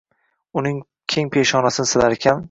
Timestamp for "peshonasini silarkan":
1.35-2.39